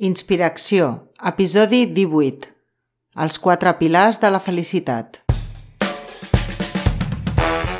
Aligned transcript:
Inspiració, 0.00 0.86
episodi 1.28 1.82
18. 1.92 2.46
Els 3.20 3.36
quatre 3.36 3.74
pilars 3.76 4.16
de 4.22 4.30
la 4.32 4.38
felicitat. 4.40 5.18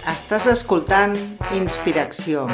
Estàs 0.04 0.50
escoltant 0.52 1.16
Inspiració, 1.56 2.44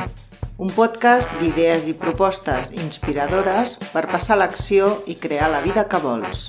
un 0.63 0.71
podcast 0.71 1.35
d'idees 1.41 1.91
i 1.91 1.97
propostes 1.99 2.71
inspiradores 2.79 3.75
per 3.91 4.07
passar 4.07 4.39
l'acció 4.39 5.01
i 5.11 5.19
crear 5.19 5.51
la 5.51 5.65
vida 5.67 5.89
que 5.91 5.99
vols. 5.99 6.47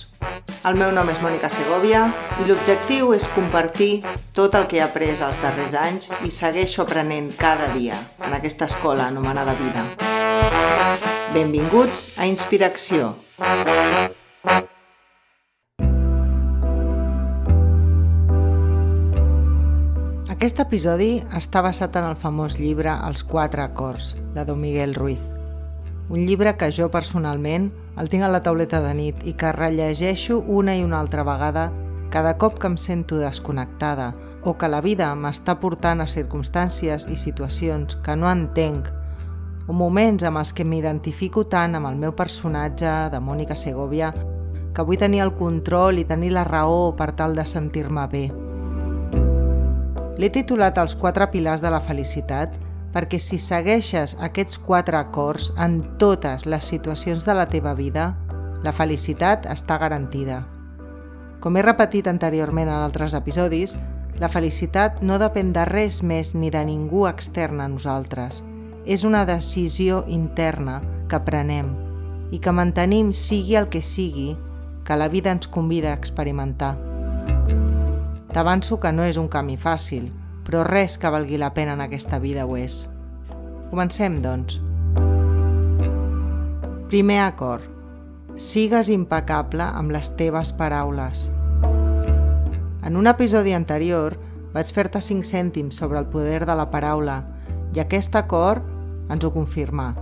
El 0.61 0.77
meu 0.77 0.93
nom 0.93 1.09
és 1.09 1.17
Mònica 1.17 1.49
Segovia 1.49 2.05
i 2.37 2.45
l'objectiu 2.45 3.15
és 3.17 3.25
compartir 3.33 4.03
tot 4.37 4.53
el 4.53 4.69
que 4.69 4.77
he 4.77 4.85
après 4.85 5.17
els 5.17 5.41
darrers 5.41 5.73
anys 5.73 6.13
i 6.21 6.29
segueixo 6.29 6.85
aprenent 6.85 7.33
cada 7.41 7.73
dia 7.73 7.97
en 8.21 8.37
aquesta 8.37 8.69
escola 8.69 9.09
anomenada 9.09 9.57
vida. 9.57 9.87
Benvinguts 11.33 12.05
a 12.15 12.23
Inspiració. 12.23 13.09
Aquest 20.31 20.61
episodi 20.63 21.09
està 21.35 21.59
basat 21.65 21.97
en 21.99 22.07
el 22.07 22.15
famós 22.15 22.55
llibre 22.61 22.93
Els 23.09 23.25
quatre 23.27 23.65
acords, 23.65 24.13
de 24.33 24.45
Don 24.47 24.61
Miguel 24.61 24.95
Ruiz. 24.95 25.19
Un 26.07 26.23
llibre 26.23 26.55
que 26.55 26.71
jo 26.71 26.87
personalment 26.93 27.73
el 27.99 28.07
tinc 28.07 28.23
a 28.23 28.31
la 28.31 28.39
tauleta 28.45 28.79
de 28.85 28.93
nit 28.95 29.25
i 29.27 29.35
que 29.35 29.51
rellegeixo 29.51 30.39
una 30.47 30.77
i 30.79 30.85
una 30.87 31.01
altra 31.03 31.27
vegada 31.27 31.73
cada 32.09 32.37
cop 32.39 32.55
que 32.55 32.71
em 32.71 32.77
sento 32.79 33.19
desconnectada 33.19 34.13
o 34.47 34.55
que 34.55 34.71
la 34.71 34.79
vida 34.79 35.11
m'està 35.11 35.57
portant 35.59 35.99
a 35.99 36.07
circumstàncies 36.07 37.09
i 37.11 37.19
situacions 37.19 37.99
que 38.05 38.15
no 38.15 38.31
entenc 38.31 38.93
o 39.67 39.73
moments 39.75 40.23
amb 40.23 40.39
els 40.39 40.53
que 40.55 40.65
m'identifico 40.65 41.43
tant 41.51 41.75
amb 41.75 41.89
el 41.89 41.99
meu 41.99 42.15
personatge 42.15 42.93
de 43.11 43.19
Mònica 43.19 43.55
Segovia 43.59 44.13
que 44.73 44.85
vull 44.85 44.99
tenir 45.01 45.23
el 45.25 45.33
control 45.35 45.99
i 45.99 46.05
tenir 46.07 46.31
la 46.31 46.45
raó 46.47 46.93
per 46.95 47.11
tal 47.19 47.35
de 47.35 47.45
sentir-me 47.45 48.05
bé. 48.11 48.25
L'he 50.17 50.29
titulat 50.33 50.77
Els 50.77 50.95
quatre 50.95 51.27
pilars 51.33 51.61
de 51.61 51.71
la 51.73 51.81
felicitat 51.83 52.55
perquè 52.93 53.19
si 53.21 53.37
segueixes 53.41 54.15
aquests 54.23 54.57
quatre 54.63 54.97
acords 54.97 55.51
en 55.57 55.81
totes 55.99 56.47
les 56.47 56.63
situacions 56.63 57.25
de 57.25 57.35
la 57.35 57.45
teva 57.51 57.75
vida, 57.77 58.15
la 58.63 58.73
felicitat 58.73 59.45
està 59.51 59.77
garantida. 59.77 60.43
Com 61.41 61.57
he 61.57 61.65
repetit 61.65 62.07
anteriorment 62.07 62.69
en 62.69 62.79
altres 62.79 63.13
episodis, 63.13 63.75
la 64.17 64.31
felicitat 64.31 65.03
no 65.05 65.19
depèn 65.21 65.51
de 65.53 65.65
res 65.69 66.01
més 66.01 66.33
ni 66.33 66.49
de 66.49 66.63
ningú 66.65 67.05
extern 67.11 67.61
a 67.61 67.67
nosaltres– 67.69 68.41
és 68.87 69.03
una 69.03 69.25
decisió 69.27 70.05
interna 70.07 70.77
que 71.11 71.19
prenem 71.27 71.73
i 72.31 72.37
que 72.39 72.53
mantenim 72.55 73.09
sigui 73.11 73.57
el 73.59 73.67
que 73.67 73.81
sigui 73.83 74.29
que 74.87 74.95
la 74.95 75.09
vida 75.11 75.33
ens 75.35 75.49
convida 75.51 75.91
a 75.91 75.97
experimentar. 75.99 76.77
T'avanço 78.31 78.79
que 78.79 78.93
no 78.95 79.03
és 79.03 79.19
un 79.19 79.27
camí 79.27 79.57
fàcil, 79.59 80.07
però 80.47 80.63
res 80.63 80.95
que 80.95 81.11
valgui 81.11 81.35
la 81.35 81.51
pena 81.51 81.75
en 81.75 81.83
aquesta 81.83 82.19
vida 82.23 82.45
ho 82.47 82.55
és. 82.55 82.85
Comencem, 83.67 84.21
doncs. 84.23 84.61
Primer 86.87 87.19
acord. 87.25 87.67
Sigues 88.39 88.87
impecable 88.87 89.67
amb 89.67 89.91
les 89.91 90.13
teves 90.15 90.53
paraules. 90.55 91.27
En 92.87 92.95
un 92.95 93.11
episodi 93.11 93.51
anterior 93.51 94.15
vaig 94.55 94.71
fer-te 94.71 95.03
5 95.03 95.27
cèntims 95.27 95.75
sobre 95.75 95.99
el 95.99 96.07
poder 96.07 96.45
de 96.47 96.55
la 96.55 96.69
paraula 96.71 97.19
i 97.75 97.83
aquest 97.83 98.15
acord 98.15 98.76
ens 99.09 99.23
ho 99.23 99.31
confirma. 99.33 99.93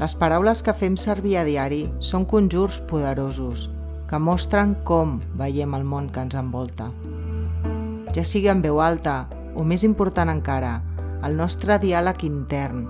Les 0.00 0.14
paraules 0.16 0.62
que 0.64 0.74
fem 0.74 0.96
servir 0.96 1.36
a 1.38 1.44
diari 1.46 1.84
són 2.00 2.24
conjurs 2.28 2.80
poderosos 2.88 3.68
que 4.12 4.18
mostren 4.20 4.74
com 4.84 5.20
veiem 5.40 5.72
el 5.72 5.86
món 5.88 6.10
que 6.12 6.20
ens 6.20 6.34
envolta. 6.36 6.90
Ja 8.12 8.24
sigui 8.28 8.50
en 8.52 8.60
veu 8.60 8.82
alta 8.84 9.22
o, 9.56 9.64
més 9.64 9.86
important 9.88 10.28
encara, 10.28 10.74
el 11.24 11.38
nostre 11.38 11.78
diàleg 11.80 12.26
intern. 12.28 12.84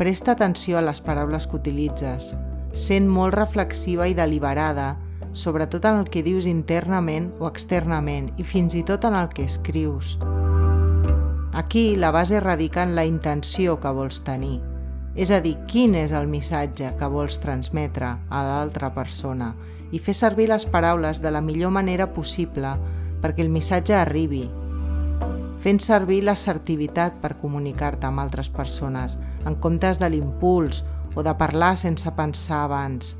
Presta 0.00 0.34
atenció 0.34 0.80
a 0.80 0.82
les 0.82 0.98
paraules 1.06 1.46
que 1.46 1.60
utilitzes, 1.60 2.32
sent 2.74 3.06
molt 3.06 3.38
reflexiva 3.38 4.10
i 4.10 4.18
deliberada, 4.18 4.96
sobretot 5.30 5.86
en 5.86 6.02
el 6.02 6.10
que 6.10 6.26
dius 6.26 6.50
internament 6.50 7.30
o 7.38 7.46
externament 7.46 8.32
i 8.42 8.48
fins 8.48 8.74
i 8.74 8.82
tot 8.82 9.06
en 9.06 9.14
el 9.14 9.30
que 9.30 9.46
escrius. 9.46 10.16
Aquí 11.52 11.96
la 11.96 12.10
base 12.10 12.40
radica 12.40 12.82
en 12.82 12.94
la 12.96 13.04
intenció 13.04 13.78
que 13.80 13.90
vols 13.92 14.22
tenir, 14.24 14.62
és 15.12 15.28
a 15.30 15.42
dir, 15.44 15.58
quin 15.68 15.92
és 16.00 16.14
el 16.16 16.30
missatge 16.32 16.94
que 16.96 17.08
vols 17.12 17.36
transmetre 17.42 18.14
a 18.32 18.40
l'altra 18.46 18.88
persona 18.94 19.50
i 19.92 20.00
fer 20.00 20.14
servir 20.16 20.48
les 20.48 20.64
paraules 20.64 21.20
de 21.20 21.30
la 21.30 21.44
millor 21.44 21.74
manera 21.76 22.08
possible 22.16 22.72
perquè 23.20 23.44
el 23.44 23.52
missatge 23.52 23.92
arribi, 23.98 24.46
fent 25.62 25.78
servir 25.78 26.22
l'assertivitat 26.24 27.20
per 27.20 27.36
comunicar-te 27.38 28.08
amb 28.08 28.24
altres 28.24 28.48
persones, 28.50 29.18
en 29.44 29.60
comptes 29.60 30.00
de 30.00 30.08
l'impuls 30.08 30.80
o 31.14 31.22
de 31.22 31.36
parlar 31.36 31.76
sense 31.76 32.08
pensar 32.16 32.64
abans 32.64 33.12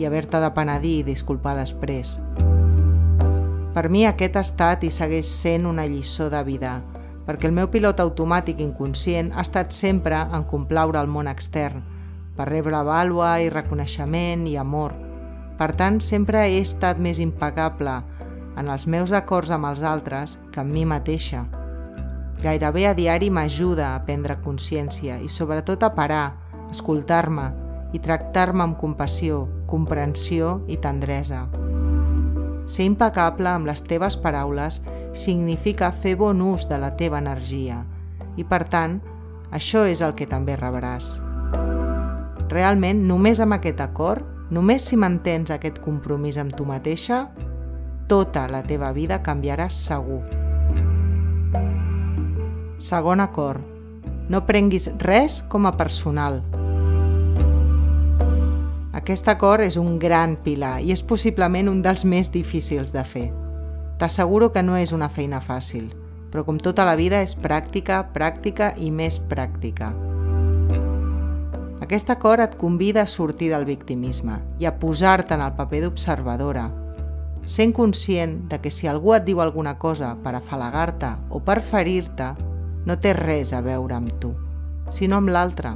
i 0.00 0.08
haver-te 0.08 0.40
de 0.40 0.50
penedir 0.56 0.96
i 1.02 1.06
disculpar 1.12 1.54
després. 1.60 2.16
Per 3.76 3.86
mi 3.92 4.08
aquest 4.08 4.40
ha 4.40 4.42
estat 4.48 4.88
i 4.88 4.90
segueix 4.90 5.28
sent 5.28 5.68
una 5.68 5.84
lliçó 5.86 6.30
de 6.32 6.42
vida, 6.46 6.78
perquè 7.24 7.48
el 7.48 7.56
meu 7.56 7.70
pilot 7.72 8.00
automàtic 8.04 8.60
inconscient 8.60 9.32
ha 9.32 9.42
estat 9.44 9.72
sempre 9.72 10.20
en 10.36 10.44
complaure 10.44 11.00
el 11.00 11.08
món 11.08 11.28
extern, 11.30 11.82
per 12.36 12.48
rebre 12.50 12.82
vàlua 12.84 13.38
i 13.40 13.50
reconeixement 13.52 14.46
i 14.50 14.56
amor. 14.60 14.94
Per 15.58 15.70
tant, 15.78 16.00
sempre 16.02 16.42
he 16.48 16.60
estat 16.60 16.98
més 16.98 17.20
impecable 17.22 18.00
en 18.58 18.70
els 18.70 18.86
meus 18.86 19.12
acords 19.14 19.52
amb 19.54 19.70
els 19.70 19.82
altres 19.86 20.38
que 20.52 20.62
amb 20.62 20.74
mi 20.74 20.84
mateixa. 20.86 21.44
Gairebé 22.42 22.88
a 22.88 22.94
diari 22.94 23.30
m'ajuda 23.30 23.94
a 23.94 24.00
prendre 24.06 24.36
consciència 24.42 25.20
i 25.22 25.30
sobretot 25.30 25.82
a 25.86 25.92
parar, 25.94 26.34
escoltar-me 26.70 27.50
i 27.94 28.00
tractar-me 28.02 28.64
amb 28.66 28.78
compassió, 28.78 29.44
comprensió 29.70 30.58
i 30.66 30.76
tendresa. 30.82 31.44
Ser 32.66 32.88
impecable 32.88 33.50
amb 33.50 33.68
les 33.70 33.82
teves 33.86 34.16
paraules 34.18 34.80
significa 35.14 35.92
fer 35.92 36.16
bon 36.18 36.42
ús 36.42 36.68
de 36.68 36.78
la 36.82 36.92
teva 36.98 37.20
energia 37.22 37.80
i, 38.36 38.44
per 38.44 38.64
tant, 38.68 38.98
això 39.54 39.84
és 39.86 40.02
el 40.02 40.14
que 40.18 40.26
també 40.26 40.56
rebràs. 40.58 41.16
Realment, 42.50 43.04
només 43.08 43.40
amb 43.40 43.56
aquest 43.56 43.80
acord, 43.80 44.26
només 44.50 44.84
si 44.90 44.98
mantens 45.00 45.50
aquest 45.54 45.78
compromís 45.82 46.38
amb 46.38 46.54
tu 46.54 46.66
mateixa, 46.66 47.28
tota 48.10 48.48
la 48.50 48.62
teva 48.66 48.92
vida 48.92 49.22
canviarà 49.22 49.70
segur. 49.70 50.20
Segon 52.78 53.22
acord. 53.24 53.62
No 54.28 54.42
prenguis 54.44 54.90
res 55.00 55.42
com 55.48 55.66
a 55.68 55.72
personal. 55.76 56.42
Aquest 58.94 59.28
acord 59.28 59.64
és 59.64 59.76
un 59.80 59.98
gran 60.00 60.36
pilar 60.44 60.78
i 60.80 60.92
és 60.92 61.02
possiblement 61.04 61.68
un 61.68 61.82
dels 61.84 62.04
més 62.08 62.30
difícils 62.32 62.92
de 62.92 63.04
fer. 63.04 63.28
T'asseguro 64.04 64.50
que 64.52 64.60
no 64.60 64.74
és 64.76 64.90
una 64.92 65.06
feina 65.08 65.38
fàcil, 65.40 65.86
però 66.28 66.42
com 66.44 66.58
tota 66.60 66.84
la 66.84 66.92
vida 66.92 67.22
és 67.24 67.30
pràctica, 67.40 68.02
pràctica 68.12 68.66
i 68.76 68.90
més 68.92 69.16
pràctica. 69.30 69.94
Aquest 71.86 72.12
acord 72.12 72.44
et 72.44 72.58
convida 72.60 73.06
a 73.06 73.08
sortir 73.08 73.48
del 73.54 73.64
victimisme 73.64 74.36
i 74.60 74.68
a 74.68 74.74
posar-te 74.76 75.32
en 75.38 75.46
el 75.46 75.56
paper 75.56 75.80
d'observadora, 75.86 76.66
sent 77.48 77.72
conscient 77.72 78.36
de 78.52 78.60
que 78.60 78.68
si 78.68 78.92
algú 78.92 79.16
et 79.16 79.24
diu 79.24 79.40
alguna 79.40 79.78
cosa 79.80 80.12
per 80.20 80.36
afalagar-te 80.36 81.14
o 81.32 81.40
per 81.40 81.62
ferir-te, 81.64 82.28
no 82.84 83.00
té 83.00 83.16
res 83.16 83.56
a 83.56 83.64
veure 83.64 83.96
amb 83.96 84.12
tu, 84.20 84.36
sinó 84.92 85.24
amb 85.24 85.32
l'altre. 85.32 85.72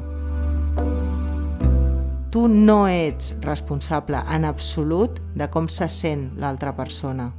Tu 2.28 2.44
no 2.52 2.82
ets 2.92 3.38
responsable 3.40 4.20
en 4.20 4.44
absolut 4.44 5.16
de 5.32 5.48
com 5.48 5.72
se 5.72 5.88
sent 5.88 6.34
l'altra 6.36 6.76
persona 6.76 7.32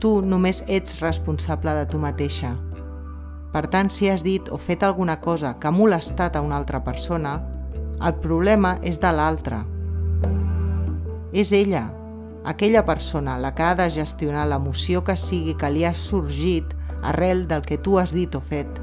tu 0.00 0.20
només 0.24 0.64
ets 0.66 0.98
responsable 1.04 1.74
de 1.76 1.86
tu 1.86 2.00
mateixa. 2.00 2.54
Per 3.52 3.64
tant, 3.70 3.90
si 3.90 4.08
has 4.08 4.24
dit 4.24 4.48
o 4.48 4.58
fet 4.58 4.84
alguna 4.86 5.18
cosa 5.20 5.56
que 5.60 5.68
ha 5.68 5.74
molestat 5.74 6.36
a 6.36 6.42
una 6.42 6.56
altra 6.56 6.80
persona, 6.86 7.36
el 8.00 8.14
problema 8.22 8.78
és 8.86 9.00
de 9.02 9.10
l'altra. 9.12 9.64
És 11.32 11.52
ella, 11.52 11.90
aquella 12.44 12.84
persona, 12.86 13.36
la 13.38 13.52
que 13.54 13.66
ha 13.66 13.74
de 13.76 13.90
gestionar 13.90 14.46
l'emoció 14.48 15.04
que 15.04 15.18
sigui 15.20 15.56
que 15.58 15.70
li 15.70 15.84
ha 15.84 15.94
sorgit 15.94 16.72
arrel 17.02 17.46
del 17.48 17.62
que 17.66 17.78
tu 17.78 17.98
has 17.98 18.14
dit 18.16 18.34
o 18.34 18.40
fet. 18.40 18.80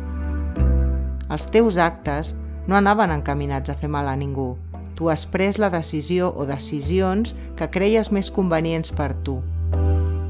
Els 1.33 1.49
teus 1.51 1.81
actes 1.81 2.35
no 2.67 2.77
anaven 2.77 3.11
encaminats 3.11 3.71
a 3.71 3.75
fer 3.75 3.89
mal 3.89 4.07
a 4.07 4.15
ningú. 4.15 4.55
Tu 4.95 5.09
has 5.09 5.25
pres 5.29 5.57
la 5.61 5.69
decisió 5.73 6.31
o 6.35 6.45
decisions 6.49 7.35
que 7.57 7.69
creies 7.73 8.11
més 8.11 8.31
convenients 8.33 8.91
per 8.91 9.13
tu. 9.23 9.41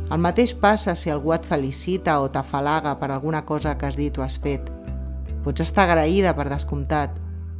El 0.07 0.21
mateix 0.23 0.53
passa 0.55 0.93
si 0.95 1.09
algú 1.11 1.33
et 1.35 1.43
felicita 1.43 2.13
o 2.23 2.29
t'afalaga 2.31 2.93
per 2.95 3.09
alguna 3.11 3.41
cosa 3.45 3.73
que 3.77 3.89
has 3.89 3.97
dit 3.99 4.15
o 4.15 4.23
has 4.23 4.37
fet. 4.39 4.69
Pots 5.43 5.65
estar 5.65 5.83
agraïda 5.83 6.31
per 6.37 6.45
descomptat, 6.47 7.17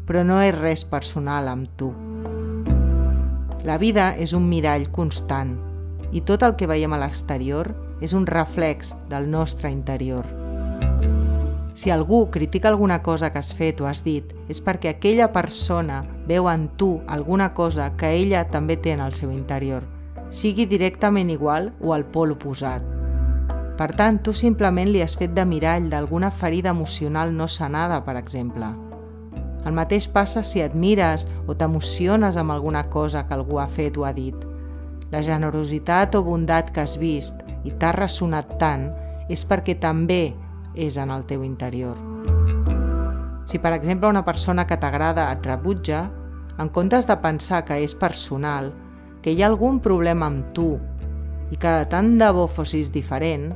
però 0.07 0.23
no 0.23 0.37
és 0.39 0.55
res 0.55 0.85
personal 0.87 1.49
amb 1.51 1.67
tu. 1.75 1.89
La 3.67 3.75
vida 3.81 4.13
és 4.15 4.31
un 4.31 4.47
mirall 4.47 4.87
constant 4.95 5.57
i 6.15 6.21
tot 6.23 6.45
el 6.47 6.55
que 6.55 6.69
veiem 6.71 6.95
a 6.95 7.01
l'exterior 7.01 7.73
és 7.99 8.15
un 8.15 8.23
reflex 8.29 8.93
del 9.11 9.27
nostre 9.27 9.67
interior. 9.73 10.23
Si 11.75 11.91
algú 11.91 12.29
critica 12.31 12.71
alguna 12.71 13.01
cosa 13.03 13.33
que 13.33 13.43
has 13.43 13.51
fet 13.53 13.83
o 13.83 13.91
has 13.91 14.05
dit, 14.07 14.31
és 14.47 14.63
perquè 14.63 14.95
aquella 14.95 15.33
persona 15.35 16.05
veu 16.31 16.47
en 16.47 16.69
tu 16.79 17.01
alguna 17.11 17.51
cosa 17.53 17.91
que 17.99 18.15
ella 18.15 18.47
també 18.47 18.79
té 18.79 18.95
en 18.95 19.03
el 19.03 19.13
seu 19.19 19.35
interior, 19.35 19.83
sigui 20.29 20.65
directament 20.65 21.29
igual 21.31 21.71
o 21.81 21.93
al 21.93 22.05
pol 22.05 22.33
oposat. 22.35 22.83
Per 23.77 23.91
tant, 23.93 24.17
tu 24.25 24.33
simplement 24.33 24.89
li 24.89 25.03
has 25.05 25.13
fet 25.15 25.35
de 25.37 25.45
mirall 25.45 25.87
d'alguna 25.91 26.31
ferida 26.33 26.73
emocional 26.73 27.35
no 27.37 27.47
sanada, 27.47 28.01
per 28.05 28.17
exemple. 28.17 28.71
El 29.67 29.75
mateix 29.77 30.07
passa 30.09 30.41
si 30.47 30.63
admires 30.63 31.27
o 31.45 31.53
t'emociones 31.53 32.37
amb 32.37 32.55
alguna 32.55 32.87
cosa 32.89 33.25
que 33.27 33.35
algú 33.35 33.59
ha 33.59 33.67
fet 33.67 33.97
o 33.97 34.05
ha 34.07 34.13
dit. 34.15 34.35
La 35.11 35.21
generositat 35.21 36.15
o 36.15 36.23
bondat 36.23 36.71
que 36.73 36.81
has 36.81 36.97
vist 36.97 37.43
i 37.63 37.73
t'ha 37.75 37.93
ressonat 37.95 38.57
tant 38.61 38.89
és 39.29 39.43
perquè 39.45 39.77
també 39.79 40.33
és 40.73 40.97
en 40.97 41.11
el 41.11 41.25
teu 41.29 41.43
interior. 41.43 41.97
Si, 43.47 43.59
per 43.59 43.71
exemple, 43.75 44.09
una 44.09 44.25
persona 44.25 44.65
que 44.67 44.77
t'agrada 44.79 45.29
et 45.31 45.45
rebutja, 45.45 46.07
en 46.57 46.69
comptes 46.73 47.07
de 47.07 47.15
pensar 47.21 47.63
que 47.67 47.77
és 47.83 47.93
personal, 47.95 48.73
que 49.27 49.33
hi 49.35 49.41
ha 49.43 49.47
algun 49.51 49.81
problema 49.83 50.29
amb 50.31 50.53
tu 50.55 50.77
i 51.51 51.57
que 51.59 51.67
de 51.67 51.87
tant 51.91 52.13
de 52.15 52.29
bo 52.31 52.45
fossis 52.47 52.93
diferent, 52.95 53.49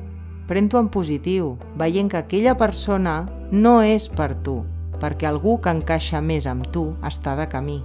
pren-t'ho 0.49 0.81
en 0.83 0.89
positiu, 0.91 1.53
veient 1.79 2.09
que 2.11 2.19
aquella 2.19 2.57
persona 2.59 3.13
no 3.53 3.77
és 3.79 4.09
per 4.11 4.33
tu, 4.43 4.57
perquè 4.99 5.29
algú 5.29 5.55
que 5.63 5.71
encaixa 5.71 6.19
més 6.19 6.49
amb 6.51 6.67
tu 6.75 6.83
està 7.07 7.37
de 7.39 7.47
camí. 7.47 7.77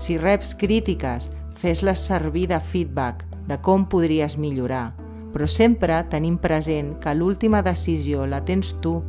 Si 0.00 0.16
reps 0.16 0.56
crítiques, 0.56 1.28
fes-les 1.60 2.08
servir 2.08 2.48
de 2.48 2.64
feedback 2.72 3.26
de 3.44 3.60
com 3.60 3.84
podries 3.84 4.40
millorar, 4.40 4.94
però 5.36 5.44
sempre 5.44 6.00
tenim 6.08 6.40
present 6.40 6.94
que 7.04 7.12
l'última 7.12 7.60
decisió 7.60 8.24
la 8.24 8.40
tens 8.48 8.78
tu. 8.80 9.02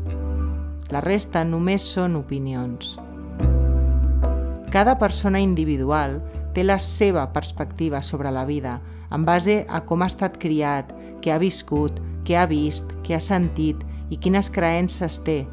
La 0.92 1.00
resta 1.00 1.48
només 1.48 1.94
són 1.96 2.20
opinions. 2.20 2.98
Cada 4.68 5.00
persona 5.00 5.40
individual 5.40 6.20
té 6.58 6.64
la 6.66 6.80
seva 6.82 7.28
perspectiva 7.34 8.02
sobre 8.02 8.32
la 8.34 8.44
vida 8.46 8.80
en 9.14 9.26
base 9.26 9.60
a 9.70 9.84
com 9.86 10.02
ha 10.02 10.10
estat 10.10 10.40
criat, 10.42 10.90
què 11.22 11.30
ha 11.30 11.38
viscut, 11.38 12.00
què 12.26 12.34
ha 12.34 12.48
vist, 12.50 12.90
què 13.06 13.14
ha 13.14 13.22
sentit 13.22 13.84
i 14.10 14.18
quines 14.18 14.50
creences 14.50 15.20
té. 15.28 15.44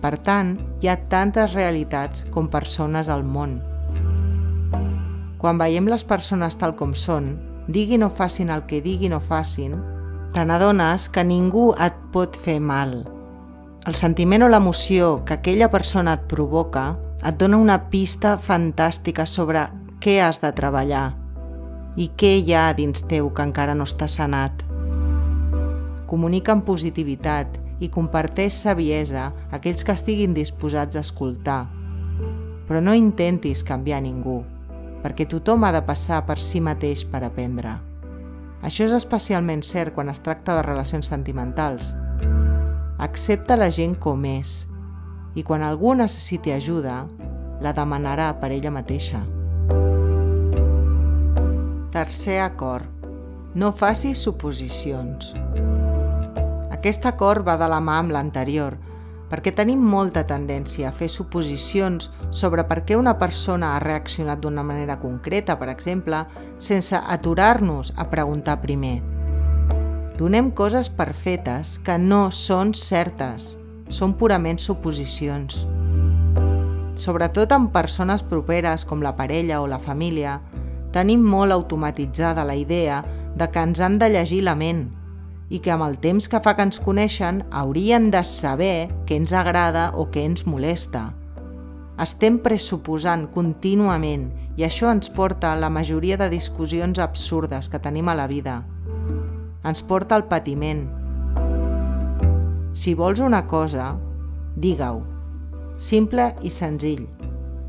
Per 0.00 0.14
tant, 0.24 0.54
hi 0.80 0.88
ha 0.88 0.96
tantes 1.12 1.52
realitats 1.52 2.24
com 2.32 2.48
persones 2.48 3.10
al 3.12 3.22
món. 3.22 3.58
Quan 5.40 5.60
veiem 5.60 5.88
les 5.92 6.04
persones 6.08 6.56
tal 6.56 6.72
com 6.76 6.96
són, 6.96 7.34
diguin 7.68 8.02
o 8.02 8.08
facin 8.08 8.48
el 8.48 8.64
que 8.64 8.80
diguin 8.80 9.12
o 9.12 9.20
facin, 9.20 9.76
te 10.32 10.44
n'adones 10.46 11.08
que 11.12 11.24
ningú 11.24 11.70
et 11.76 12.00
pot 12.14 12.36
fer 12.36 12.58
mal. 12.64 13.02
El 13.84 13.96
sentiment 13.96 14.44
o 14.44 14.48
l'emoció 14.48 15.20
que 15.28 15.36
aquella 15.36 15.70
persona 15.72 16.16
et 16.16 16.26
provoca 16.32 16.94
et 17.20 17.36
dona 17.36 17.60
una 17.60 17.78
pista 17.92 18.38
fantàstica 18.40 19.26
sobre 19.28 19.66
què 20.00 20.16
has 20.24 20.38
de 20.40 20.48
treballar 20.56 21.10
i 22.00 22.06
què 22.16 22.30
hi 22.40 22.54
ha 22.56 22.70
dins 22.72 23.02
teu 23.04 23.26
que 23.36 23.44
encara 23.44 23.74
no 23.76 23.84
està 23.84 24.06
sanat. 24.08 24.62
Comunica 26.08 26.54
amb 26.54 26.64
positivitat 26.64 27.58
i 27.84 27.90
comparteix 27.92 28.56
saviesa 28.56 29.26
a 29.28 29.58
aquells 29.58 29.84
que 29.84 29.92
estiguin 29.92 30.32
disposats 30.32 30.96
a 30.96 31.02
escoltar. 31.04 31.66
Però 32.68 32.80
no 32.80 32.94
intentis 32.96 33.60
canviar 33.66 33.98
ningú, 34.04 34.38
perquè 35.02 35.26
tothom 35.28 35.66
ha 35.68 35.72
de 35.76 35.82
passar 35.84 36.22
per 36.28 36.38
si 36.40 36.62
mateix 36.64 37.02
per 37.04 37.20
aprendre. 37.26 37.74
Això 38.64 38.86
és 38.86 38.94
especialment 38.96 39.60
cert 39.64 39.92
quan 39.96 40.08
es 40.12 40.22
tracta 40.24 40.56
de 40.56 40.62
relacions 40.64 41.12
sentimentals. 41.12 41.92
Accepta 43.00 43.56
la 43.60 43.68
gent 43.68 43.98
com 44.00 44.24
és 44.28 44.62
i 45.36 45.44
quan 45.44 45.60
algú 45.60 45.92
necessiti 45.94 46.56
ajuda, 46.56 47.02
la 47.60 47.76
demanarà 47.76 48.32
per 48.40 48.50
ella 48.56 48.72
mateixa. 48.72 49.20
Tercer 51.90 52.38
acord. 52.38 52.86
No 53.54 53.72
facis 53.74 54.20
suposicions. 54.22 55.32
Aquest 56.70 57.06
acord 57.10 57.42
va 57.42 57.56
de 57.58 57.66
la 57.66 57.80
mà 57.82 57.96
amb 57.98 58.12
l'anterior, 58.14 58.76
perquè 59.26 59.50
tenim 59.58 59.82
molta 59.82 60.22
tendència 60.22 60.86
a 60.86 60.94
fer 60.94 61.08
suposicions 61.10 62.06
sobre 62.30 62.62
per 62.68 62.84
què 62.86 62.94
una 62.94 63.16
persona 63.18 63.72
ha 63.74 63.80
reaccionat 63.82 64.38
d'una 64.38 64.62
manera 64.62 65.00
concreta, 65.02 65.58
per 65.58 65.66
exemple, 65.72 66.22
sense 66.62 66.94
aturar-nos 66.94 67.90
a 67.96 68.06
preguntar 68.06 68.60
primer. 68.62 69.00
Donem 70.14 70.52
coses 70.54 70.92
perfetes 70.94 71.74
que 71.82 71.98
no 71.98 72.28
són 72.30 72.70
certes, 72.70 73.56
són 73.90 74.14
purament 74.14 74.62
suposicions. 74.62 75.66
Sobretot 76.94 77.50
amb 77.50 77.74
persones 77.74 78.22
properes 78.22 78.86
com 78.86 79.02
la 79.02 79.16
parella 79.18 79.58
o 79.58 79.66
la 79.66 79.82
família, 79.82 80.38
tenim 80.92 81.22
molt 81.22 81.52
automatitzada 81.52 82.44
la 82.44 82.56
idea 82.56 83.02
de 83.36 83.46
que 83.50 83.62
ens 83.62 83.80
han 83.80 83.98
de 83.98 84.10
llegir 84.10 84.42
la 84.46 84.56
ment, 84.58 84.88
i 85.50 85.58
que 85.58 85.72
amb 85.74 85.84
el 85.84 85.96
temps 85.98 86.28
que 86.30 86.40
fa 86.42 86.54
que 86.56 86.64
ens 86.66 86.78
coneixen 86.82 87.42
haurien 87.50 88.10
de 88.14 88.22
saber 88.24 88.90
què 89.06 89.18
ens 89.18 89.34
agrada 89.34 89.90
o 89.98 90.06
què 90.14 90.24
ens 90.28 90.46
molesta. 90.46 91.10
Estem 92.00 92.38
pressuposant 92.40 93.26
contínuament 93.34 94.30
i 94.56 94.64
això 94.64 94.88
ens 94.94 95.10
porta 95.12 95.50
a 95.52 95.58
la 95.58 95.68
majoria 95.68 96.16
de 96.16 96.30
discussions 96.32 97.02
absurdes 97.02 97.68
que 97.68 97.82
tenim 97.82 98.08
a 98.08 98.16
la 98.16 98.28
vida. 98.30 98.62
Ens 99.66 99.82
porta 99.82 100.16
al 100.16 100.24
patiment. 100.30 100.86
Si 102.72 102.94
vols 102.94 103.20
una 103.20 103.42
cosa, 103.50 103.96
digue-ho. 104.56 105.02
Simple 105.76 106.30
i 106.46 106.54
senzill. 106.54 107.04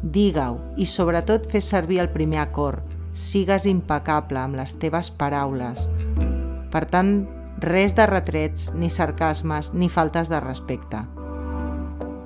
Digue-ho 0.02 0.62
i 0.78 0.86
sobretot 0.86 1.50
fes 1.50 1.68
servir 1.74 2.00
el 2.06 2.14
primer 2.14 2.40
acord. 2.46 2.91
Sigues 3.13 3.68
impecable 3.68 4.40
amb 4.40 4.56
les 4.60 4.74
teves 4.80 5.12
paraules. 5.12 5.88
Per 6.72 6.86
tant, 6.88 7.16
Res 7.62 7.94
de 7.94 8.08
retrets, 8.08 8.72
ni 8.74 8.90
sarcasmes, 8.90 9.68
ni 9.75 9.88
faltes 9.88 10.31
de 10.31 10.40
respecte. 10.42 10.98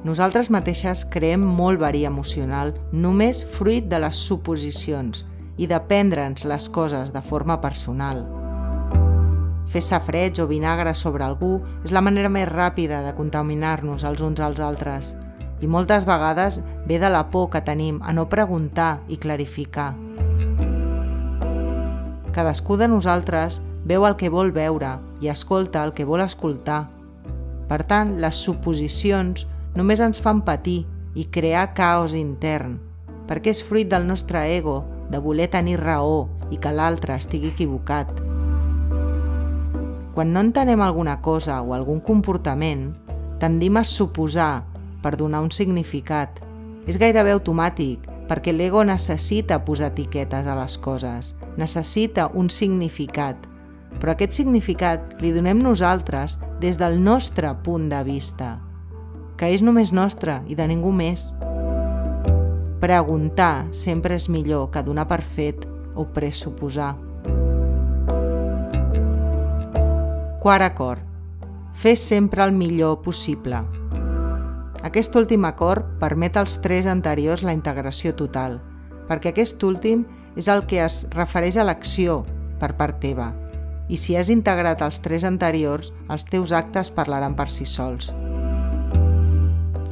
Nosaltres 0.08 0.48
mateixes 0.48 1.02
creem 1.12 1.44
molt 1.58 1.82
verí 1.82 2.06
emocional 2.08 2.72
només 2.94 3.42
fruit 3.58 3.90
de 3.92 4.00
les 4.00 4.16
suposicions 4.16 5.26
i 5.60 5.68
de 5.68 5.82
prendre'ns 5.90 6.48
les 6.48 6.70
coses 6.70 7.12
de 7.12 7.20
forma 7.20 7.60
personal. 7.60 8.24
Fer 9.68 9.84
safreig 9.84 10.40
o 10.40 10.48
vinagre 10.48 10.96
sobre 10.96 11.28
algú 11.28 11.58
és 11.84 11.92
la 11.92 12.06
manera 12.06 12.32
més 12.32 12.48
ràpida 12.48 13.04
de 13.04 13.12
contaminar-nos 13.20 14.08
els 14.08 14.24
uns 14.24 14.40
als 14.40 14.64
altres 14.64 15.18
i 15.60 15.68
moltes 15.68 16.08
vegades 16.08 16.62
ve 16.88 16.96
de 16.96 17.12
la 17.12 17.28
por 17.28 17.50
que 17.52 17.60
tenim 17.60 18.00
a 18.04 18.16
no 18.16 18.30
preguntar 18.32 19.02
i 19.10 19.20
clarificar. 19.20 20.05
Cadascú 22.36 22.76
de 22.76 22.90
nosaltres 22.92 23.62
veu 23.88 24.04
el 24.04 24.18
que 24.20 24.28
vol 24.28 24.50
veure 24.52 24.98
i 25.24 25.30
escolta 25.32 25.86
el 25.88 25.94
que 25.96 26.04
vol 26.04 26.20
escoltar. 26.20 26.90
Per 27.70 27.78
tant, 27.88 28.18
les 28.20 28.42
suposicions 28.44 29.46
només 29.80 30.02
ens 30.04 30.20
fan 30.20 30.42
patir 30.44 30.82
i 31.16 31.24
crear 31.32 31.70
caos 31.78 32.12
intern, 32.12 32.76
perquè 33.30 33.54
és 33.56 33.64
fruit 33.64 33.88
del 33.88 34.04
nostre 34.10 34.42
ego 34.52 34.82
de 35.08 35.22
voler 35.24 35.48
tenir 35.54 35.78
raó 35.80 36.26
i 36.52 36.60
que 36.60 36.74
l'altre 36.76 37.16
estigui 37.16 37.54
equivocat. 37.54 38.12
Quan 40.12 40.36
no 40.36 40.44
entenem 40.44 40.84
alguna 40.84 41.22
cosa 41.24 41.62
o 41.64 41.72
algun 41.72 42.02
comportament, 42.04 42.90
tendim 43.40 43.80
a 43.80 43.86
suposar 43.88 44.66
per 45.00 45.16
donar 45.16 45.40
un 45.46 45.56
significat. 45.56 46.44
És 46.84 47.00
gairebé 47.00 47.32
automàtic, 47.32 48.04
perquè 48.30 48.54
l'ego 48.54 48.84
necessita 48.84 49.64
posar 49.66 49.94
etiquetes 49.94 50.48
a 50.48 50.56
les 50.60 50.78
coses, 50.78 51.36
necessita 51.58 52.30
un 52.34 52.50
significat– 52.50 53.38
però 54.00 54.14
aquest 54.14 54.36
significat 54.36 55.16
li 55.24 55.32
donem 55.36 55.62
nosaltres 55.64 56.38
des 56.62 56.80
del 56.80 56.98
nostre 57.04 57.52
punt 57.64 57.88
de 57.92 58.02
vista, 58.08 58.56
que 59.40 59.52
és 59.54 59.64
només 59.64 59.94
nostre 59.96 60.42
i 60.52 60.58
de 60.58 60.68
ningú 60.68 60.92
més. 60.96 61.30
Preguntar 62.84 63.68
sempre 63.72 64.18
és 64.20 64.28
millor 64.30 64.70
que 64.72 64.84
donar 64.84 65.08
per 65.10 65.22
fet 65.24 65.66
o 65.96 66.06
pressuposar. 66.12 66.94
Quart 70.44 70.68
acord. 70.68 71.02
Fer 71.76 71.96
sempre 72.00 72.44
el 72.46 72.54
millor 72.56 73.02
possible. 73.04 73.64
Aquest 74.84 75.16
últim 75.16 75.46
acord 75.46 75.86
permet 76.00 76.36
als 76.38 76.60
tres 76.62 76.86
anteriors 76.86 77.44
la 77.44 77.54
integració 77.56 78.16
total, 78.16 78.60
perquè 79.08 79.32
aquest 79.32 79.64
últim 79.64 80.04
és 80.36 80.50
el 80.52 80.66
que 80.68 80.82
es 80.84 81.06
refereix 81.16 81.58
a 81.58 81.66
l'acció 81.66 82.24
per 82.60 82.74
part 82.76 83.00
teva, 83.00 83.32
i 83.88 83.98
si 83.98 84.18
has 84.18 84.30
integrat 84.34 84.82
els 84.82 85.00
tres 85.00 85.24
anteriors, 85.24 85.94
els 86.10 86.26
teus 86.28 86.52
actes 86.52 86.92
parlaran 86.92 87.36
per 87.38 87.48
si 87.50 87.66
sols. 87.66 88.12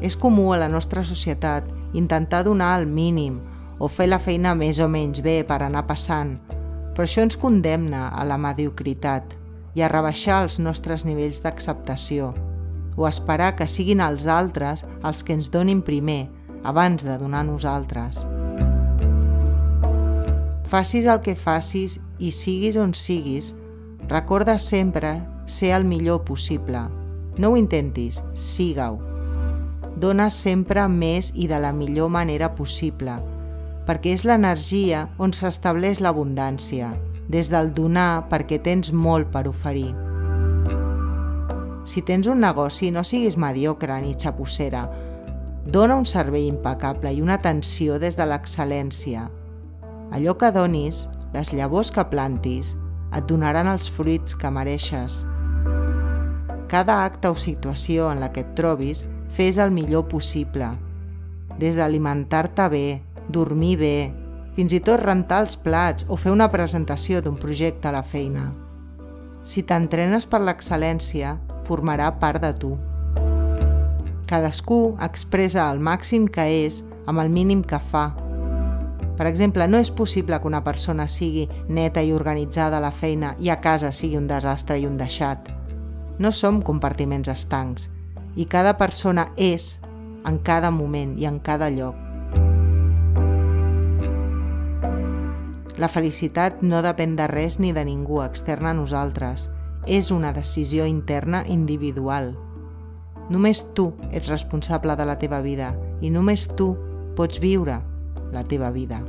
És 0.03 0.17
comú 0.19 0.51
a 0.51 0.59
la 0.59 0.67
nostra 0.67 1.03
societat 1.03 1.69
intentar 1.93 2.43
donar 2.43 2.73
el 2.81 2.87
mínim 2.87 3.39
o 3.79 3.87
fer 3.87 4.09
la 4.09 4.19
feina 4.19 4.53
més 4.55 4.81
o 4.83 4.89
menys 4.91 5.23
bé 5.23 5.41
per 5.47 5.61
anar 5.63 5.85
passant, 5.87 6.35
però 6.93 7.07
això 7.07 7.23
ens 7.23 7.39
condemna 7.39 8.09
a 8.09 8.25
la 8.27 8.37
mediocritat 8.37 9.37
i 9.73 9.81
a 9.81 9.89
rebaixar 9.89 10.43
els 10.43 10.59
nostres 10.59 11.05
nivells 11.07 11.41
d'acceptació 11.41 12.33
o 12.95 13.07
esperar 13.07 13.55
que 13.55 13.67
siguin 13.67 14.01
els 14.01 14.27
altres 14.27 14.85
els 15.03 15.23
que 15.23 15.33
ens 15.33 15.49
donin 15.51 15.81
primer 15.81 16.27
abans 16.63 17.03
de 17.03 17.17
donar 17.17 17.43
nosaltres. 17.45 18.21
Facis 20.69 21.05
el 21.05 21.21
que 21.21 21.35
facis 21.35 21.99
i 22.17 22.31
siguis 22.31 22.77
on 22.79 22.95
siguis, 22.97 23.51
recorda 24.09 24.57
sempre 24.59 25.19
ser 25.45 25.73
el 25.75 25.85
millor 25.85 26.23
possible. 26.25 26.87
No 27.37 27.51
ho 27.51 27.57
intentis, 27.57 28.21
siga-ho. 28.33 28.99
Dona 29.99 30.29
sempre 30.33 30.87
més 30.89 31.31
i 31.35 31.47
de 31.47 31.59
la 31.61 31.73
millor 31.73 32.09
manera 32.09 32.49
possible, 32.55 33.19
perquè 33.87 34.15
és 34.17 34.25
l'energia 34.25 35.07
on 35.21 35.33
s'estableix 35.35 36.01
l'abundància, 36.01 36.93
des 37.29 37.51
del 37.53 37.73
donar 37.75 38.25
perquè 38.31 38.61
tens 38.63 38.91
molt 38.93 39.29
per 39.31 39.47
oferir. 39.47 39.93
Si 41.83 42.01
tens 42.01 42.27
un 42.31 42.39
negoci, 42.39 42.91
no 42.91 43.03
siguis 43.03 43.35
mediocre 43.37 43.99
ni 44.01 44.13
xapussera. 44.15 44.85
Dona 45.65 45.97
un 45.99 46.05
servei 46.07 46.47
impecable 46.47 47.11
i 47.11 47.21
una 47.21 47.35
atenció 47.39 47.99
des 47.99 48.15
de 48.19 48.27
l'excel·lència. 48.27 49.27
Allò 50.15 50.37
que 50.39 50.51
donis, 50.55 51.07
les 51.33 51.51
llavors 51.51 51.91
que 51.91 52.05
plantis, 52.07 52.73
et 53.13 53.27
donaran 53.27 53.67
els 53.67 53.89
fruits 53.91 54.35
que 54.39 54.51
mereixes. 54.51 55.21
Cada 56.71 57.03
acte 57.05 57.29
o 57.29 57.35
situació 57.37 58.09
en 58.11 58.23
la 58.23 58.31
que 58.33 58.41
et 58.41 58.55
trobis, 58.57 59.03
fes 59.29 59.59
el 59.61 59.71
millor 59.71 60.07
possible. 60.09 60.71
Des 61.59 61.77
d'alimentar-te 61.77 62.67
bé, 62.69 62.87
dormir 63.29 63.75
bé, 63.77 63.97
fins 64.55 64.73
i 64.73 64.79
tot 64.81 65.01
rentar 65.03 65.43
els 65.45 65.57
plats 65.57 66.07
o 66.09 66.17
fer 66.17 66.31
una 66.33 66.49
presentació 66.53 67.21
d'un 67.21 67.37
projecte 67.41 67.89
a 67.89 67.95
la 67.95 68.03
feina. 68.03 68.51
Si 69.43 69.59
t'entrenes 69.67 70.23
per 70.23 70.39
l'excel·lència, 70.39 71.35
formarà 71.67 72.07
part 72.19 72.39
de 72.43 72.51
tu. 72.55 72.73
Cadascú 74.27 74.95
expressa 75.03 75.65
el 75.67 75.81
màxim 75.83 76.29
que 76.31 76.45
és 76.63 76.79
amb 77.11 77.19
el 77.19 77.31
mínim 77.31 77.63
que 77.67 77.79
fa. 77.79 78.05
Per 79.17 79.27
exemple, 79.27 79.67
no 79.67 79.81
és 79.83 79.91
possible 79.91 80.39
que 80.39 80.47
una 80.47 80.63
persona 80.63 81.09
sigui 81.11 81.43
neta 81.67 82.01
i 82.01 82.13
organitzada 82.15 82.79
a 82.79 82.85
la 82.85 82.93
feina 82.95 83.33
i 83.37 83.51
a 83.51 83.59
casa 83.61 83.91
sigui 83.91 84.17
un 84.17 84.31
desastre 84.31 84.79
i 84.79 84.87
un 84.87 84.95
deixat. 84.97 85.51
No 86.23 86.31
som 86.31 86.61
compartiments 86.63 87.29
estancs 87.29 87.89
i 88.39 88.47
cada 88.49 88.77
persona 88.79 89.27
és 89.35 89.75
en 90.25 90.39
cada 90.39 90.71
moment 90.71 91.17
i 91.19 91.27
en 91.27 91.43
cada 91.43 91.69
lloc. 91.69 92.02
La 95.77 95.89
felicitat 95.89 96.61
no 96.61 96.81
depèn 96.85 97.15
de 97.17 97.25
res 97.27 97.59
ni 97.59 97.73
de 97.73 97.83
ningú 97.85 98.21
extern 98.21 98.65
a 98.69 98.73
nosaltres. 98.77 99.49
És 99.89 100.11
una 100.11 100.31
decisió 100.31 100.85
interna 100.85 101.43
individual. 101.49 102.37
Només 103.29 103.73
tu 103.75 103.93
ets 104.11 104.27
responsable 104.29 104.95
de 104.95 105.05
la 105.07 105.17
teva 105.19 105.41
vida 105.41 105.75
i 106.01 106.09
només 106.11 106.47
tu 106.55 106.77
pots 107.17 107.39
viure 107.41 107.81
la 108.31 108.43
teva 108.47 108.71
vida. 108.71 109.01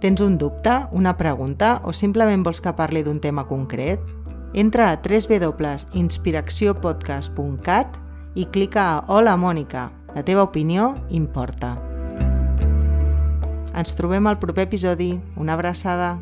Tens 0.00 0.20
un 0.20 0.38
dubte, 0.38 0.86
una 0.92 1.16
pregunta 1.16 1.80
o 1.84 1.92
simplement 1.92 2.42
vols 2.44 2.60
que 2.60 2.72
parli 2.76 3.02
d'un 3.02 3.20
tema 3.20 3.46
concret? 3.48 4.00
Entra 4.54 4.90
a 4.92 5.00
www.inspiracciopodcast.cat 5.00 7.86
i 8.36 8.44
clica 8.52 8.82
a 8.92 9.04
Hola 9.08 9.36
Mònica, 9.40 9.90
la 10.14 10.22
teva 10.24 10.42
opinió 10.44 10.96
importa. 11.08 11.95
Ens 13.76 13.92
trobem 13.92 14.24
al 14.26 14.38
proper 14.40 14.64
episodi. 14.64 15.10
Una 15.36 15.52
abraçada. 15.52 16.14